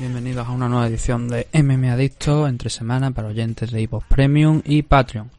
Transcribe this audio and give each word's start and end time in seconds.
Bienvenidos 0.00 0.48
a 0.48 0.52
una 0.52 0.66
nueva 0.66 0.86
edición 0.86 1.28
de 1.28 1.46
MM 1.52 1.90
Adicto 1.90 2.48
entre 2.48 2.70
semana 2.70 3.10
para 3.10 3.28
oyentes 3.28 3.70
de 3.70 3.82
iVoox 3.82 4.06
Premium 4.06 4.62
y 4.64 4.80
Patreon. 4.80 5.30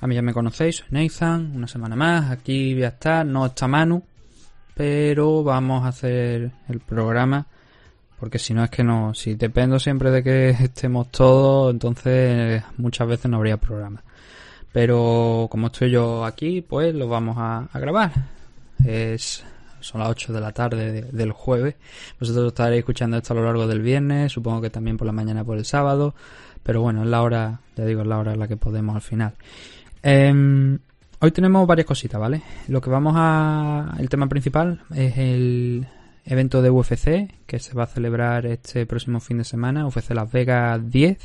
A 0.00 0.06
mí 0.06 0.14
ya 0.14 0.22
me 0.22 0.32
conocéis, 0.32 0.76
soy 0.76 0.86
Nathan, 0.90 1.52
una 1.54 1.68
semana 1.68 1.94
más, 1.94 2.30
aquí 2.30 2.72
voy 2.72 2.84
a 2.84 2.88
estar, 2.88 3.26
no 3.26 3.44
está 3.44 3.68
Manu, 3.68 4.02
pero 4.74 5.44
vamos 5.44 5.84
a 5.84 5.88
hacer 5.88 6.50
el 6.66 6.80
programa 6.80 7.46
porque 8.18 8.38
si 8.38 8.54
no 8.54 8.64
es 8.64 8.70
que 8.70 8.82
no, 8.82 9.12
si 9.12 9.34
dependo 9.34 9.78
siempre 9.78 10.10
de 10.10 10.22
que 10.22 10.50
estemos 10.60 11.10
todos, 11.10 11.70
entonces 11.70 12.62
muchas 12.78 13.06
veces 13.06 13.30
no 13.30 13.36
habría 13.36 13.58
programa. 13.58 14.02
Pero 14.72 15.46
como 15.50 15.66
estoy 15.66 15.90
yo 15.90 16.24
aquí, 16.24 16.62
pues 16.62 16.94
lo 16.94 17.06
vamos 17.06 17.36
a 17.38 17.68
grabar. 17.74 18.12
Es 18.82 19.44
son 19.84 20.00
las 20.00 20.10
8 20.10 20.32
de 20.32 20.40
la 20.40 20.52
tarde 20.52 20.92
de- 20.92 21.02
del 21.02 21.32
jueves. 21.32 21.76
Vosotros 22.18 22.48
estaréis 22.48 22.80
escuchando 22.80 23.16
esto 23.16 23.32
a 23.32 23.36
lo 23.36 23.44
largo 23.44 23.66
del 23.66 23.80
viernes, 23.82 24.32
supongo 24.32 24.60
que 24.60 24.70
también 24.70 24.96
por 24.96 25.06
la 25.06 25.12
mañana 25.12 25.44
por 25.44 25.56
el 25.58 25.64
sábado, 25.64 26.14
pero 26.62 26.80
bueno, 26.82 27.02
es 27.02 27.08
la 27.08 27.22
hora, 27.22 27.60
ya 27.76 27.84
digo, 27.84 28.02
es 28.02 28.06
la 28.06 28.18
hora 28.18 28.32
en 28.32 28.40
la 28.40 28.48
que 28.48 28.56
podemos 28.56 28.94
al 28.96 29.02
final. 29.02 29.34
Em, 30.02 30.78
hoy 31.20 31.30
tenemos 31.30 31.66
varias 31.66 31.86
cositas, 31.86 32.20
¿vale? 32.20 32.42
Lo 32.68 32.80
que 32.80 32.90
vamos 32.90 33.14
a... 33.16 33.94
El 33.98 34.08
tema 34.08 34.28
principal 34.28 34.80
es 34.94 35.16
el 35.18 35.86
evento 36.26 36.62
de 36.62 36.70
UFC 36.70 37.30
que 37.46 37.58
se 37.58 37.74
va 37.74 37.84
a 37.84 37.86
celebrar 37.86 38.46
este 38.46 38.86
próximo 38.86 39.20
fin 39.20 39.38
de 39.38 39.44
semana, 39.44 39.86
UFC 39.86 40.10
Las 40.14 40.30
Vegas 40.32 40.80
10, 40.90 41.18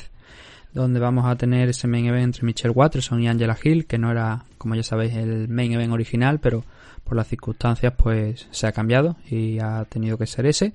donde 0.74 1.00
vamos 1.00 1.26
a 1.26 1.36
tener 1.36 1.70
ese 1.70 1.88
main 1.88 2.06
event 2.06 2.26
entre 2.26 2.46
Michelle 2.46 2.74
Watterson 2.74 3.22
y 3.22 3.28
Angela 3.28 3.58
Hill, 3.62 3.86
que 3.86 3.98
no 3.98 4.12
era, 4.12 4.44
como 4.58 4.76
ya 4.76 4.84
sabéis, 4.84 5.16
el 5.16 5.48
main 5.48 5.74
event 5.74 5.94
original, 5.94 6.40
pero 6.40 6.64
por 7.04 7.16
las 7.16 7.28
circunstancias 7.28 7.94
pues 7.98 8.48
se 8.52 8.68
ha 8.68 8.72
cambiado 8.72 9.18
y 9.30 9.60
ha 9.60 9.86
tenido 9.86 10.18
que 10.18 10.28
ser 10.28 10.46
ese. 10.46 10.74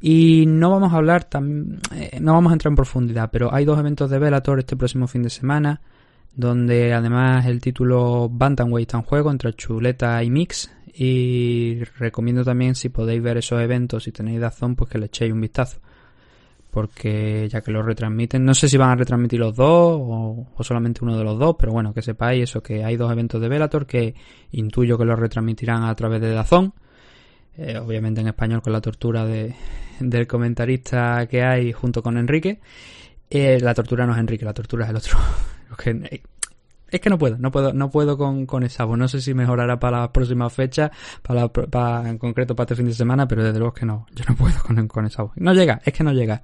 Y 0.00 0.46
no 0.46 0.70
vamos 0.70 0.92
a 0.92 0.96
hablar, 0.96 1.28
eh, 1.94 2.18
no 2.20 2.32
vamos 2.32 2.50
a 2.50 2.54
entrar 2.54 2.72
en 2.72 2.76
profundidad, 2.76 3.30
pero 3.30 3.54
hay 3.54 3.64
dos 3.64 3.78
eventos 3.78 4.10
de 4.10 4.18
Bellator 4.18 4.58
este 4.58 4.76
próximo 4.76 5.06
fin 5.06 5.22
de 5.22 5.30
semana, 5.30 5.80
donde 6.34 6.94
además 6.94 7.44
el 7.46 7.60
título 7.60 8.28
Bantamweight 8.30 8.88
está 8.88 8.96
en 8.96 9.04
juego 9.04 9.30
entre 9.30 9.52
Chuleta 9.52 10.22
y 10.24 10.30
Mix. 10.30 10.70
Y 10.92 11.84
recomiendo 11.98 12.44
también 12.44 12.74
si 12.74 12.88
podéis 12.88 13.22
ver 13.22 13.36
esos 13.36 13.60
eventos, 13.60 14.04
si 14.04 14.12
tenéis 14.12 14.40
razón, 14.40 14.74
pues 14.74 14.90
que 14.90 14.98
le 14.98 15.06
echéis 15.06 15.32
un 15.32 15.40
vistazo. 15.40 15.80
Porque 16.70 17.48
ya 17.48 17.60
que 17.60 17.72
los 17.72 17.84
retransmiten, 17.84 18.44
no 18.44 18.54
sé 18.54 18.68
si 18.68 18.76
van 18.76 18.90
a 18.90 18.96
retransmitir 18.96 19.40
los 19.40 19.56
dos 19.56 19.98
o, 20.00 20.46
o 20.54 20.64
solamente 20.64 21.00
uno 21.02 21.18
de 21.18 21.24
los 21.24 21.38
dos, 21.38 21.56
pero 21.58 21.72
bueno, 21.72 21.92
que 21.92 22.00
sepáis 22.00 22.44
eso, 22.44 22.62
que 22.62 22.84
hay 22.84 22.96
dos 22.96 23.10
eventos 23.10 23.40
de 23.40 23.48
Bellator 23.48 23.86
que 23.86 24.14
intuyo 24.52 24.96
que 24.96 25.04
los 25.04 25.18
retransmitirán 25.18 25.82
a 25.84 25.94
través 25.94 26.20
de 26.20 26.30
Dazón. 26.30 26.72
Eh, 27.56 27.78
obviamente 27.78 28.20
en 28.20 28.28
español 28.28 28.62
con 28.62 28.72
la 28.72 28.80
tortura 28.80 29.26
de, 29.26 29.54
del 29.98 30.26
comentarista 30.26 31.26
que 31.26 31.42
hay 31.42 31.72
junto 31.72 32.02
con 32.02 32.16
Enrique. 32.16 32.60
Eh, 33.28 33.58
la 33.60 33.74
tortura 33.74 34.06
no 34.06 34.12
es 34.12 34.18
Enrique, 34.18 34.44
la 34.44 34.54
tortura 34.54 34.84
es 34.84 34.90
el 34.90 34.96
otro. 34.96 35.18
Es 36.90 37.00
que, 37.00 37.08
no 37.10 37.18
puedo, 37.18 37.38
no 37.38 37.50
puedo, 37.50 37.72
no 37.72 37.90
puedo 37.90 38.16
con, 38.18 38.46
con 38.46 38.62
esa 38.62 38.84
voz. 38.84 38.98
No 38.98 39.08
sé 39.08 39.20
si 39.20 39.32
mejorará 39.34 39.78
para 39.78 40.00
las 40.00 40.08
próximas 40.10 40.52
fechas, 40.52 40.90
para, 41.22 41.48
para- 41.48 42.08
en 42.08 42.18
concreto 42.18 42.54
para 42.56 42.64
este 42.64 42.76
fin 42.76 42.86
de 42.86 42.94
semana, 42.94 43.26
pero 43.28 43.44
desde 43.44 43.58
luego 43.58 43.74
que 43.74 43.86
no, 43.86 44.06
yo 44.14 44.24
no 44.28 44.34
puedo 44.36 44.54
con, 44.66 44.88
con 44.88 45.06
esa 45.06 45.22
voz. 45.22 45.32
No 45.36 45.52
llega, 45.54 45.80
es 45.84 45.92
que 45.92 46.02
no 46.04 46.12
llega. 46.12 46.42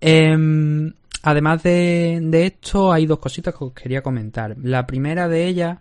Em, 0.00 0.92
además 1.22 1.62
de, 1.62 2.20
de 2.22 2.46
esto, 2.46 2.92
hay 2.92 3.06
dos 3.06 3.18
cositas 3.18 3.54
que 3.54 3.64
os 3.64 3.72
quería 3.72 4.02
comentar. 4.02 4.56
La 4.62 4.86
primera 4.86 5.28
de 5.28 5.46
ellas 5.46 5.78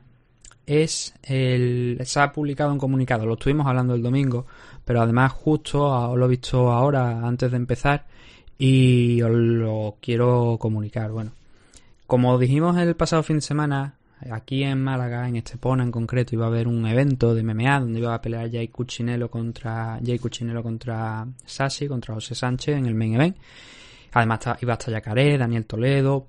es 0.66 1.14
el 1.24 1.98
se 2.04 2.20
ha 2.20 2.32
publicado 2.34 2.72
un 2.74 2.78
comunicado, 2.80 3.26
lo 3.26 3.36
estuvimos 3.36 3.68
hablando 3.68 3.96
el 3.96 4.02
domingo, 4.02 4.46
pero 4.84 5.02
además 5.02 5.32
justo 5.32 5.84
os 5.86 6.18
lo 6.18 6.26
he 6.26 6.30
visto 6.30 6.72
ahora 6.72 7.26
antes 7.26 7.52
de 7.52 7.58
empezar 7.58 8.06
y 8.58 9.22
os 9.22 9.32
lo 9.32 9.96
quiero 10.02 10.58
comunicar. 10.60 11.12
Bueno, 11.12 11.32
como 12.08 12.38
dijimos 12.40 12.78
el 12.78 12.96
pasado 12.96 13.22
fin 13.24 13.38
de 13.38 13.42
semana, 13.42 13.96
aquí 14.32 14.64
en 14.64 14.82
Málaga, 14.82 15.28
en 15.28 15.36
Estepona 15.36 15.84
en 15.84 15.92
concreto, 15.92 16.34
iba 16.36 16.46
a 16.46 16.50
haber 16.50 16.68
un 16.68 16.88
evento 16.88 17.36
de 17.36 17.44
MMA 17.44 17.82
donde 17.82 18.00
iba 18.00 18.16
a 18.16 18.22
pelear 18.22 18.50
Jay 18.52 18.70
Cuccinello 18.70 19.30
contra 19.30 20.00
Jay 20.04 20.18
Cuccinello 20.18 20.64
contra 20.64 21.28
Sashi, 21.46 21.88
contra 21.88 22.16
José 22.16 22.34
Sánchez 22.34 22.78
en 22.78 22.86
el 22.86 22.96
main 22.96 23.16
event. 23.16 23.38
Además 24.14 24.40
iba 24.62 24.74
a 24.74 24.78
estar 24.78 24.94
Yacaré, 24.94 25.38
Daniel 25.38 25.66
Toledo, 25.66 26.28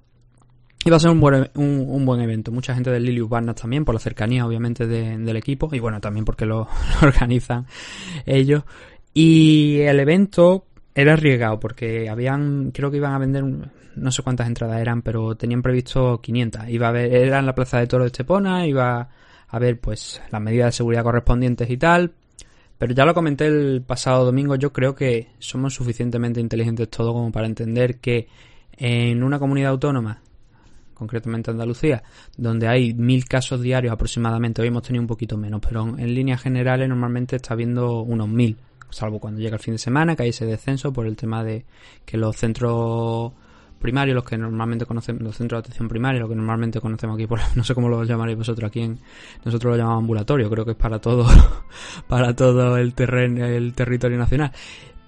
Iba 0.84 0.96
a 0.96 1.00
ser 1.00 1.10
un 1.10 1.20
buen, 1.20 1.50
un, 1.56 2.06
buen 2.06 2.20
evento. 2.20 2.52
Mucha 2.52 2.72
gente 2.72 2.90
del 2.90 3.04
Lilius 3.04 3.28
Barnas 3.28 3.56
también, 3.56 3.84
por 3.84 3.94
la 3.94 4.00
cercanía, 4.00 4.46
obviamente, 4.46 4.86
de- 4.86 5.18
del 5.18 5.36
equipo. 5.36 5.68
Y 5.72 5.80
bueno, 5.80 6.00
también 6.00 6.24
porque 6.24 6.46
lo, 6.46 6.68
organizan 7.02 7.66
ellos. 8.24 8.62
Y 9.12 9.80
el 9.80 9.98
evento 9.98 10.66
era 10.94 11.14
arriesgado 11.14 11.58
porque 11.58 12.08
habían, 12.08 12.70
creo 12.70 12.90
que 12.90 12.98
iban 12.98 13.12
a 13.12 13.18
vender, 13.18 13.44
no 13.96 14.10
sé 14.10 14.22
cuántas 14.22 14.46
entradas 14.46 14.80
eran, 14.80 15.02
pero 15.02 15.36
tenían 15.36 15.62
previsto 15.62 16.20
500. 16.20 16.68
Iba 16.68 16.86
a 16.86 16.90
haber, 16.90 17.14
era 17.14 17.38
en 17.38 17.46
la 17.46 17.54
plaza 17.54 17.78
de 17.78 17.86
Toro 17.86 18.04
de 18.04 18.08
Estepona, 18.08 18.66
iba 18.66 19.00
a 19.00 19.08
haber 19.48 19.80
pues 19.80 20.20
las 20.30 20.40
medidas 20.40 20.68
de 20.68 20.72
seguridad 20.72 21.02
correspondientes 21.02 21.68
y 21.70 21.76
tal. 21.76 22.12
Pero 22.78 22.94
ya 22.94 23.04
lo 23.04 23.14
comenté 23.14 23.46
el 23.46 23.82
pasado 23.84 24.24
domingo, 24.24 24.54
yo 24.54 24.72
creo 24.72 24.94
que 24.94 25.32
somos 25.40 25.74
suficientemente 25.74 26.40
inteligentes 26.40 26.88
todos 26.88 27.12
como 27.12 27.32
para 27.32 27.46
entender 27.46 27.98
que 27.98 28.28
en 28.72 29.24
una 29.24 29.38
comunidad 29.38 29.72
autónoma 29.72 30.22
concretamente 30.98 31.50
Andalucía, 31.50 32.02
donde 32.36 32.66
hay 32.66 32.92
mil 32.92 33.24
casos 33.26 33.60
diarios 33.62 33.92
aproximadamente. 33.92 34.60
Hoy 34.60 34.68
hemos 34.68 34.82
tenido 34.82 35.00
un 35.00 35.06
poquito 35.06 35.36
menos, 35.36 35.60
pero 35.60 35.82
en, 35.82 36.00
en 36.00 36.14
líneas 36.14 36.42
generales 36.42 36.88
normalmente 36.88 37.36
está 37.36 37.54
habiendo 37.54 38.02
unos 38.02 38.28
mil, 38.28 38.56
salvo 38.90 39.20
cuando 39.20 39.40
llega 39.40 39.56
el 39.56 39.62
fin 39.62 39.74
de 39.74 39.78
semana, 39.78 40.16
que 40.16 40.24
hay 40.24 40.30
ese 40.30 40.44
descenso 40.44 40.92
por 40.92 41.06
el 41.06 41.16
tema 41.16 41.44
de 41.44 41.64
que 42.04 42.16
los 42.16 42.36
centros 42.36 43.32
primarios, 43.78 44.14
los 44.14 44.24
que 44.24 44.36
normalmente 44.36 44.84
conocemos, 44.86 45.22
los 45.22 45.36
centros 45.36 45.62
de 45.62 45.66
atención 45.66 45.88
primaria, 45.88 46.20
lo 46.20 46.28
que 46.28 46.34
normalmente 46.34 46.80
conocemos 46.80 47.16
aquí, 47.16 47.26
por, 47.26 47.40
no 47.54 47.64
sé 47.64 47.74
cómo 47.74 47.88
lo 47.88 48.04
llamaréis 48.04 48.38
vosotros 48.38 48.68
aquí, 48.68 48.80
en, 48.80 48.98
nosotros 49.44 49.72
lo 49.72 49.76
llamamos 49.76 50.02
ambulatorio, 50.02 50.50
creo 50.50 50.64
que 50.64 50.72
es 50.72 50.76
para 50.76 50.98
todo, 50.98 51.26
para 52.08 52.34
todo 52.34 52.76
el 52.76 52.94
terreno, 52.94 53.44
el 53.44 53.74
territorio 53.74 54.18
nacional. 54.18 54.52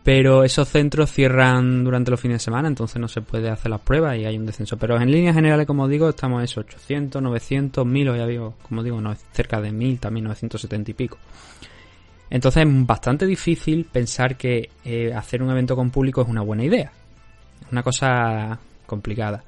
Pero 0.02 0.44
esos 0.44 0.66
centros 0.66 1.12
cierran 1.12 1.84
durante 1.84 2.10
los 2.10 2.18
fines 2.18 2.36
de 2.36 2.44
semana, 2.44 2.68
entonces 2.68 2.98
no 2.98 3.06
se 3.06 3.20
puede 3.20 3.50
hacer 3.50 3.70
las 3.70 3.82
pruebas 3.82 4.16
y 4.16 4.24
hay 4.24 4.38
un 4.38 4.46
descenso. 4.46 4.78
Pero 4.78 4.98
en 4.98 5.10
líneas 5.10 5.34
generales, 5.34 5.66
como 5.66 5.86
digo, 5.86 6.08
estamos 6.08 6.38
en 6.38 6.44
esos 6.44 6.64
800, 6.64 7.20
900, 7.20 7.84
1000, 7.84 8.08
hoy 8.08 8.20
había, 8.20 8.40
como 8.62 8.82
digo, 8.82 8.98
no, 9.00 9.14
cerca 9.32 9.60
de 9.60 9.72
1000, 9.72 10.00
también 10.00 10.24
970 10.24 10.90
y 10.90 10.94
pico. 10.94 11.18
Entonces 12.30 12.64
es 12.64 12.86
bastante 12.86 13.26
difícil 13.26 13.84
pensar 13.84 14.36
que 14.36 14.70
eh, 14.84 15.12
hacer 15.12 15.42
un 15.42 15.50
evento 15.50 15.74
con 15.76 15.90
público 15.90 16.22
es 16.22 16.28
una 16.28 16.42
buena 16.42 16.64
idea. 16.64 16.92
Una 17.70 17.82
cosa 17.82 18.58
complicada. 18.86 19.44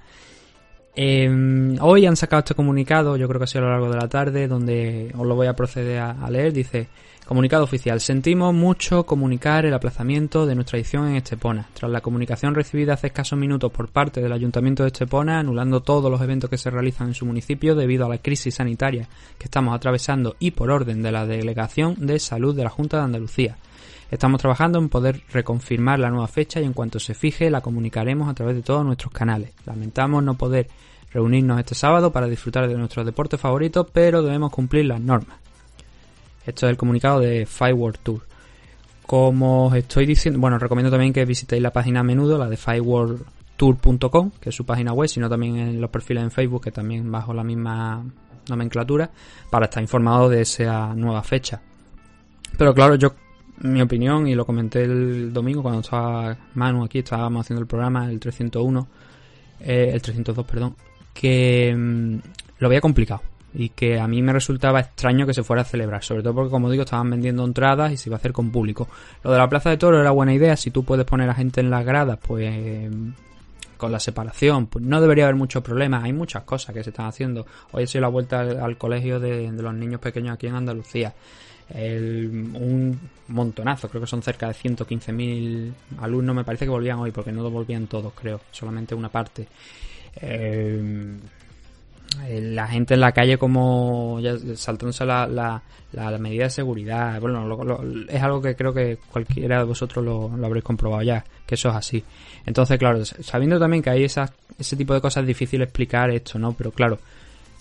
Eh, 0.95 1.77
hoy 1.81 2.05
han 2.05 2.17
sacado 2.17 2.41
este 2.41 2.55
comunicado, 2.55 3.17
yo 3.17 3.27
creo 3.27 3.41
que 3.41 3.45
ha 3.45 3.47
sido 3.47 3.65
a 3.65 3.67
lo 3.69 3.73
largo 3.73 3.91
de 3.91 3.97
la 3.97 4.09
tarde, 4.09 4.47
donde 4.47 5.11
os 5.17 5.27
lo 5.27 5.35
voy 5.35 5.47
a 5.47 5.57
proceder 5.57 5.99
a, 5.99 6.11
a 6.11 6.31
leer. 6.31 6.53
Dice, 6.53 6.89
comunicado 7.27 7.65
oficial, 7.65 7.99
sentimos 8.01 8.53
mucho 8.53 9.07
comunicar 9.07 9.65
el 9.65 9.73
aplazamiento 9.73 10.45
de 10.45 10.55
nuestra 10.55 10.79
edición 10.79 11.09
en 11.09 11.17
Estepona. 11.17 11.67
Tras 11.73 11.91
la 11.91 12.03
comunicación 12.03 12.55
recibida 12.55 12.93
hace 12.93 13.07
escasos 13.07 13.39
minutos 13.39 13.73
por 13.73 13.89
parte 13.89 14.21
del 14.21 14.33
Ayuntamiento 14.33 14.83
de 14.83 14.89
Estepona, 14.89 15.39
anulando 15.39 15.81
todos 15.81 16.11
los 16.11 16.21
eventos 16.21 16.51
que 16.51 16.59
se 16.59 16.69
realizan 16.71 17.09
en 17.09 17.15
su 17.15 17.25
municipio 17.25 17.75
debido 17.75 18.05
a 18.05 18.11
la 18.11 18.19
crisis 18.19 18.57
sanitaria 18.57 19.09
que 19.39 19.45
estamos 19.45 19.75
atravesando 19.75 20.37
y 20.39 20.51
por 20.51 20.71
orden 20.71 21.03
de 21.03 21.13
la 21.13 21.25
Delegación 21.25 21.95
de 21.99 22.19
Salud 22.19 22.55
de 22.55 22.65
la 22.65 22.71
Junta 22.71 22.99
de 22.99 23.05
Andalucía. 23.05 23.57
Estamos 24.13 24.43
trabajando 24.43 24.79
en 24.79 24.91
poder 24.91 25.23
reconfirmar 25.33 25.99
la 25.99 26.11
nueva 26.11 26.29
fecha 26.29 26.61
y 26.61 26.65
en 26.65 26.75
cuanto 26.75 27.01
se 27.01 27.15
fije 27.15 27.49
la 27.49 27.63
comunicaremos 27.63 28.29
a 28.29 28.35
través 28.35 28.55
de 28.55 28.61
todos 28.61 28.85
nuestros 28.85 29.11
canales. 29.11 29.53
Lamentamos 29.65 30.23
no 30.23 30.35
poder 30.35 30.69
reunirnos 31.15 31.59
este 31.59 31.75
sábado 31.75 32.13
para 32.13 32.27
disfrutar 32.27 32.69
de 32.69 32.77
nuestros 32.77 33.07
deportes 33.07 33.41
favoritos, 33.41 33.87
pero 33.91 34.23
debemos 34.23 34.53
cumplir 34.53 34.85
las 34.85 35.01
normas. 35.01 35.39
Esto 36.45 36.67
es 36.67 36.71
el 36.73 36.77
comunicado 36.77 37.21
de 37.21 37.47
Fireworld 37.47 38.01
Tour. 38.03 38.21
Como 39.07 39.69
os 39.69 39.77
estoy 39.77 40.05
diciendo, 40.05 40.39
bueno, 40.39 40.59
recomiendo 40.59 40.91
también 40.91 41.15
que 41.15 41.25
visitéis 41.25 41.63
la 41.63 41.73
página 41.73 42.01
a 42.01 42.03
menudo, 42.03 42.37
la 42.37 42.51
de 42.51 42.59
fighttour.com, 42.59 44.31
que 44.39 44.51
es 44.51 44.55
su 44.55 44.67
página 44.67 44.93
web, 44.93 45.09
sino 45.09 45.31
también 45.31 45.57
en 45.57 45.81
los 45.81 45.89
perfiles 45.89 46.23
en 46.23 46.31
Facebook, 46.31 46.65
que 46.65 46.71
también 46.71 47.11
bajo 47.11 47.33
la 47.33 47.45
misma 47.45 48.05
nomenclatura, 48.51 49.11
para 49.49 49.65
estar 49.65 49.83
informado 49.83 50.29
de 50.29 50.43
esa 50.43 50.95
nueva 50.95 51.23
fecha. 51.23 51.63
Pero 52.59 52.75
claro, 52.75 52.97
yo, 52.97 53.15
mi 53.63 53.81
opinión, 53.81 54.27
y 54.27 54.35
lo 54.35 54.45
comenté 54.45 54.85
el 54.85 55.33
domingo 55.33 55.63
cuando 55.63 55.81
estaba 55.81 56.37
Manu 56.55 56.85
aquí, 56.85 56.99
estábamos 56.99 57.45
haciendo 57.45 57.61
el 57.63 57.67
programa, 57.67 58.11
el 58.11 58.19
301, 58.19 58.89
eh, 59.61 59.91
el 59.93 60.03
302, 60.03 60.47
perdón, 60.47 60.77
que 61.15 61.75
mm, 61.77 62.17
lo 62.59 62.69
veía 62.69 62.81
complicado 62.81 63.23
y 63.55 63.69
que 63.71 64.01
a 64.01 64.09
mí 64.09 64.23
me 64.23 64.33
resultaba 64.33 64.81
extraño 64.81 65.27
que 65.27 65.35
se 65.35 65.43
fuera 65.43 65.63
a 65.63 65.65
celebrar, 65.65 66.03
sobre 66.03 66.23
todo 66.23 66.35
porque 66.35 66.51
como 66.51 66.71
digo 66.71 66.85
estaban 66.85 67.11
vendiendo 67.11 67.45
entradas 67.45 67.93
y 67.93 67.97
se 67.97 68.09
iba 68.09 68.17
a 68.17 68.19
hacer 68.19 68.33
con 68.33 68.51
público. 68.51 68.89
Lo 69.23 69.31
de 69.31 69.39
la 69.39 69.49
Plaza 69.49 69.71
de 69.71 69.77
Toro 69.77 70.01
era 70.01 70.11
buena 70.11 70.35
idea, 70.35 70.57
si 70.57 70.71
tú 70.71 70.85
puedes 70.85 71.05
poner 71.05 71.29
a 71.29 71.35
gente 71.35 71.61
en 71.61 71.71
las 71.71 71.85
gradas, 71.85 72.19
pues 72.27 72.91
con 73.83 73.91
la 73.91 73.99
separación, 73.99 74.69
pues 74.69 74.85
no 74.85 75.01
debería 75.01 75.25
haber 75.25 75.35
muchos 75.35 75.61
problemas, 75.61 76.05
hay 76.05 76.13
muchas 76.13 76.45
cosas 76.45 76.73
que 76.73 76.85
se 76.85 76.91
están 76.91 77.07
haciendo. 77.07 77.45
Hoy 77.73 77.83
he 77.83 77.87
sido 77.89 78.03
la 78.03 78.09
vuelta 78.09 78.43
al, 78.43 78.79
colegio 78.79 79.19
de, 79.19 79.51
los 79.51 79.75
niños 79.75 80.01
pequeños 80.01 80.35
aquí 80.35 80.47
en 80.47 80.55
Andalucía. 80.55 81.13
un 81.75 82.97
montonazo, 83.27 83.89
creo 83.89 84.03
que 84.03 84.07
son 84.07 84.23
cerca 84.23 84.47
de 84.47 84.55
115.000 84.55 85.73
alumnos, 86.01 86.37
me 86.37 86.45
parece 86.45 86.65
que 86.65 86.71
volvían 86.71 87.01
hoy, 87.01 87.11
porque 87.11 87.33
no 87.33 87.51
volvían 87.51 87.89
todos, 87.89 88.13
creo, 88.13 88.41
solamente 88.53 88.95
una 88.95 89.09
parte. 89.09 89.49
Eh, 90.15 91.19
la 92.29 92.67
gente 92.67 92.95
en 92.95 93.01
la 93.01 93.13
calle 93.13 93.39
como 93.39 94.21
ya 94.21 94.37
saltándose 94.57 95.05
la, 95.05 95.27
la, 95.27 96.19
medida 96.19 96.45
de 96.45 96.51
seguridad. 96.51 97.21
Bueno, 97.21 97.81
es 98.09 98.23
algo 98.23 98.41
que 98.41 98.55
creo 98.55 98.73
que 98.73 98.99
cualquiera 99.11 99.59
de 99.59 99.65
vosotros 99.65 100.05
lo, 100.05 100.31
habréis 100.45 100.65
comprobado 100.65 101.03
ya, 101.03 101.25
que 101.47 101.55
eso 101.55 101.69
es 101.71 101.75
así. 101.75 102.05
Entonces, 102.47 102.79
claro, 102.79 103.05
sabiendo 103.05 103.59
también 103.59 103.83
que 103.83 103.91
hay 103.91 104.05
esas, 104.05 104.33
ese 104.59 104.77
tipo 104.77 104.95
de 104.95 105.01
cosas 105.01 105.23
es 105.23 105.29
difícil 105.29 105.63
explicar 105.63 106.11
esto, 106.11 106.39
¿no? 106.39 106.53
Pero 106.53 106.71
claro, 106.73 106.99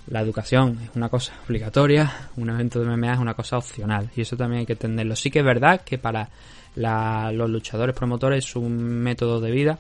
la 0.07 0.21
educación 0.21 0.79
es 0.83 0.95
una 0.95 1.09
cosa 1.09 1.33
obligatoria, 1.47 2.29
un 2.37 2.49
evento 2.49 2.79
de 2.79 2.85
MMA 2.85 3.13
es 3.13 3.19
una 3.19 3.33
cosa 3.33 3.57
opcional 3.57 4.09
y 4.15 4.21
eso 4.21 4.35
también 4.35 4.61
hay 4.61 4.65
que 4.65 4.73
entenderlo. 4.73 5.15
Sí 5.15 5.29
que 5.29 5.39
es 5.39 5.45
verdad 5.45 5.81
que 5.81 5.97
para 5.97 6.29
los 6.75 7.49
luchadores 7.49 7.95
promotores 7.95 8.45
es 8.45 8.55
un 8.55 8.77
método 8.77 9.41
de 9.41 9.51
vida 9.51 9.79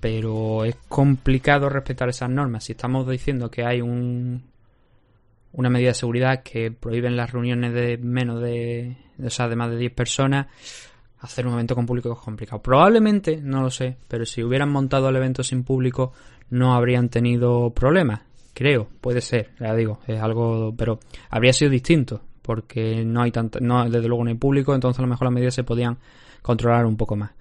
pero 0.00 0.64
es 0.64 0.76
complicado 0.88 1.68
respetar 1.68 2.08
esas 2.08 2.30
normas. 2.30 2.64
Si 2.64 2.72
estamos 2.72 3.08
diciendo 3.08 3.50
que 3.50 3.64
hay 3.64 3.80
un, 3.80 4.42
una 5.52 5.70
medida 5.70 5.88
de 5.88 5.94
seguridad 5.94 6.42
que 6.42 6.70
prohíben 6.70 7.16
las 7.16 7.32
reuniones 7.32 7.72
de 7.72 7.98
menos 7.98 8.40
de, 8.40 8.96
o 9.24 9.30
sea, 9.30 9.48
de 9.48 9.56
más 9.56 9.70
de 9.70 9.78
10 9.78 9.92
personas, 9.92 10.46
hacer 11.20 11.46
un 11.46 11.54
evento 11.54 11.74
con 11.74 11.86
público 11.86 12.12
es 12.12 12.18
complicado. 12.18 12.62
Probablemente, 12.62 13.38
no 13.42 13.62
lo 13.62 13.70
sé, 13.70 13.96
pero 14.08 14.26
si 14.26 14.42
hubieran 14.42 14.70
montado 14.70 15.08
el 15.08 15.16
evento 15.16 15.42
sin 15.42 15.64
público 15.64 16.12
no 16.50 16.74
habrían 16.74 17.08
tenido 17.08 17.70
problemas. 17.70 18.20
Creo, 18.54 18.88
puede 19.00 19.20
ser, 19.20 19.50
ya 19.60 19.74
digo, 19.74 20.00
es 20.06 20.20
algo, 20.20 20.74
pero 20.76 20.98
habría 21.30 21.52
sido 21.52 21.70
distinto 21.70 22.22
porque 22.42 23.04
no 23.04 23.22
hay 23.22 23.32
tanto, 23.32 23.58
no, 23.60 23.84
desde 23.90 24.06
luego 24.08 24.24
no 24.24 24.30
hay 24.30 24.36
público, 24.36 24.74
entonces 24.74 25.00
a 25.00 25.02
lo 25.02 25.08
mejor 25.08 25.26
las 25.26 25.34
medidas 25.34 25.54
se 25.54 25.64
podían 25.64 25.98
controlar 26.42 26.86
un 26.86 26.96
poco 26.96 27.16
más. 27.16 27.32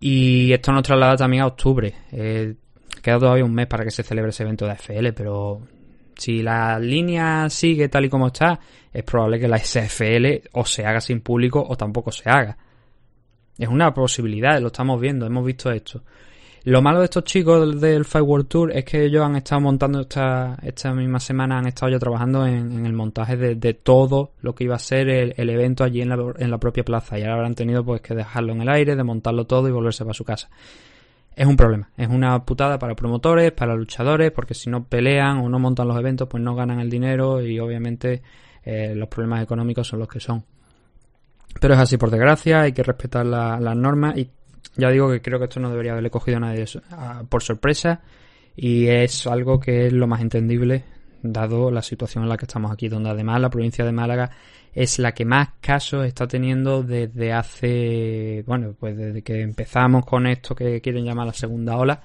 Y 0.00 0.52
esto 0.52 0.72
nos 0.72 0.82
traslada 0.82 1.16
también 1.16 1.42
a 1.42 1.46
octubre. 1.46 1.94
Eh, 2.10 2.54
queda 3.02 3.18
todavía 3.18 3.44
un 3.44 3.54
mes 3.54 3.66
para 3.66 3.84
que 3.84 3.90
se 3.90 4.02
celebre 4.02 4.30
ese 4.30 4.42
evento 4.42 4.66
de 4.66 4.72
FL, 4.72 5.12
pero 5.12 5.60
si 6.16 6.42
la 6.42 6.78
línea 6.78 7.48
sigue 7.50 7.88
tal 7.88 8.06
y 8.06 8.08
como 8.08 8.28
está, 8.28 8.58
es 8.92 9.04
probable 9.04 9.38
que 9.38 9.48
la 9.48 9.58
SFL 9.58 10.48
o 10.52 10.64
se 10.64 10.84
haga 10.86 11.00
sin 11.00 11.20
público 11.20 11.64
o 11.66 11.76
tampoco 11.76 12.10
se 12.10 12.28
haga. 12.28 12.56
Es 13.58 13.68
una 13.68 13.92
posibilidad, 13.92 14.58
lo 14.60 14.68
estamos 14.68 14.98
viendo, 15.00 15.26
hemos 15.26 15.44
visto 15.44 15.70
esto. 15.70 16.02
Lo 16.64 16.82
malo 16.82 16.98
de 16.98 17.06
estos 17.06 17.24
chicos 17.24 17.80
del 17.80 18.04
Fight 18.04 18.26
World 18.26 18.46
Tour 18.46 18.72
es 18.72 18.84
que 18.84 19.04
ellos 19.04 19.24
han 19.24 19.34
estado 19.36 19.62
montando 19.62 20.00
esta, 20.00 20.58
esta 20.62 20.92
misma 20.92 21.18
semana, 21.18 21.58
han 21.58 21.66
estado 21.66 21.92
ya 21.92 21.98
trabajando 21.98 22.46
en, 22.46 22.84
el 22.84 22.92
montaje 22.92 23.36
de, 23.36 23.74
todo 23.74 24.32
lo 24.42 24.54
que 24.54 24.64
iba 24.64 24.74
a 24.74 24.78
ser 24.78 25.08
el, 25.08 25.50
evento 25.50 25.84
allí 25.84 26.02
en 26.02 26.10
la, 26.10 26.16
en 26.36 26.50
la, 26.50 26.58
propia 26.58 26.84
plaza 26.84 27.18
y 27.18 27.22
ahora 27.22 27.36
habrán 27.36 27.54
tenido 27.54 27.82
pues 27.82 28.02
que 28.02 28.14
dejarlo 28.14 28.52
en 28.52 28.60
el 28.60 28.68
aire, 28.68 28.94
desmontarlo 28.94 29.46
todo 29.46 29.68
y 29.68 29.72
volverse 29.72 30.04
para 30.04 30.12
su 30.12 30.24
casa. 30.24 30.50
Es 31.34 31.46
un 31.46 31.56
problema, 31.56 31.88
es 31.96 32.08
una 32.08 32.44
putada 32.44 32.78
para 32.78 32.94
promotores, 32.94 33.52
para 33.52 33.74
luchadores, 33.74 34.30
porque 34.30 34.52
si 34.52 34.68
no 34.68 34.84
pelean 34.84 35.38
o 35.38 35.48
no 35.48 35.58
montan 35.58 35.88
los 35.88 35.98
eventos 35.98 36.28
pues 36.28 36.42
no 36.42 36.54
ganan 36.54 36.80
el 36.80 36.90
dinero 36.90 37.40
y 37.40 37.58
obviamente 37.58 38.20
eh, 38.62 38.94
los 38.94 39.08
problemas 39.08 39.42
económicos 39.42 39.88
son 39.88 40.00
los 40.00 40.08
que 40.08 40.20
son. 40.20 40.44
Pero 41.58 41.72
es 41.72 41.80
así 41.80 41.96
por 41.96 42.10
desgracia, 42.10 42.60
hay 42.60 42.72
que 42.72 42.82
respetar 42.82 43.24
las 43.24 43.76
normas 43.76 44.18
ya 44.76 44.90
digo 44.90 45.10
que 45.10 45.20
creo 45.20 45.38
que 45.38 45.44
esto 45.44 45.60
no 45.60 45.70
debería 45.70 45.92
haberle 45.92 46.10
cogido 46.10 46.36
a 46.36 46.40
nadie 46.40 46.64
por 47.28 47.42
sorpresa 47.42 48.00
y 48.56 48.86
es 48.86 49.26
algo 49.26 49.60
que 49.60 49.86
es 49.86 49.92
lo 49.92 50.06
más 50.06 50.20
entendible 50.20 50.84
dado 51.22 51.70
la 51.70 51.82
situación 51.82 52.24
en 52.24 52.30
la 52.30 52.36
que 52.36 52.46
estamos 52.46 52.72
aquí, 52.72 52.88
donde 52.88 53.10
además 53.10 53.40
la 53.40 53.50
provincia 53.50 53.84
de 53.84 53.92
Málaga 53.92 54.30
es 54.72 54.98
la 54.98 55.12
que 55.12 55.24
más 55.24 55.50
casos 55.60 56.06
está 56.06 56.26
teniendo 56.26 56.82
desde 56.82 57.32
hace, 57.32 58.44
bueno, 58.46 58.74
pues 58.78 58.96
desde 58.96 59.22
que 59.22 59.42
empezamos 59.42 60.06
con 60.06 60.26
esto 60.26 60.54
que 60.54 60.80
quieren 60.80 61.04
llamar 61.04 61.26
la 61.26 61.32
segunda 61.32 61.76
ola 61.76 62.00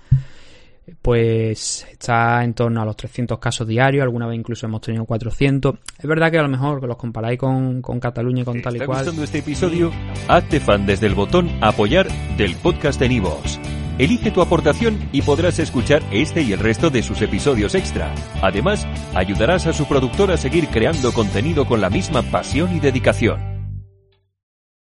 pues 1.01 1.85
está 1.91 2.43
en 2.43 2.53
torno 2.53 2.81
a 2.81 2.85
los 2.85 2.95
300 2.95 3.39
casos 3.39 3.67
diarios, 3.67 4.03
alguna 4.03 4.27
vez 4.27 4.37
incluso 4.37 4.65
hemos 4.65 4.81
tenido 4.81 5.05
400. 5.05 5.75
Es 5.97 6.05
verdad 6.05 6.31
que 6.31 6.39
a 6.39 6.43
lo 6.43 6.49
mejor 6.49 6.85
los 6.87 6.97
comparáis 6.97 7.39
con, 7.39 7.81
con 7.81 7.99
Cataluña 7.99 8.41
y 8.41 8.45
con 8.45 8.61
tal 8.61 8.75
y 8.75 8.79
cual. 8.79 8.99
¿Está 8.99 9.11
gustando 9.11 9.23
este 9.23 9.39
episodio? 9.39 9.91
Hazte 10.27 10.59
fan 10.59 10.85
desde 10.85 11.07
el 11.07 11.15
botón 11.15 11.49
apoyar 11.61 12.07
del 12.37 12.55
podcast 12.55 12.99
de 12.99 13.09
Nivos. 13.09 13.59
Elige 13.97 14.29
tu 14.29 14.41
aportación 14.41 14.99
y 15.13 15.21
podrás 15.21 15.57
escuchar 15.59 16.03
este 16.11 16.41
y 16.41 16.51
el 16.51 16.59
resto 16.59 16.89
de 16.89 17.01
sus 17.01 17.21
episodios 17.21 17.75
extra. 17.75 18.13
Además, 18.41 18.85
ayudarás 19.13 19.67
a 19.67 19.73
su 19.73 19.85
productor 19.85 20.31
a 20.31 20.37
seguir 20.37 20.67
creando 20.67 21.13
contenido 21.13 21.65
con 21.65 21.79
la 21.79 21.89
misma 21.89 22.21
pasión 22.23 22.75
y 22.75 22.81
dedicación. 22.81 23.54